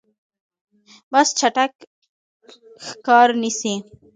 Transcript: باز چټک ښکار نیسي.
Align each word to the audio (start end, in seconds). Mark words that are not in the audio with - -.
باز 1.11 1.27
چټک 1.39 1.73
ښکار 2.87 3.27
نیسي. 3.41 3.75